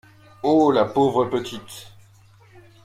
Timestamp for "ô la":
0.41-0.85